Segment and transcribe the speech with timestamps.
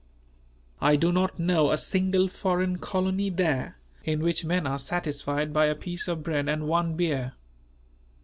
[0.81, 5.65] I do not know a single foreign colony there, in which men are satisfied by
[5.67, 7.33] a piece of bread and one beer.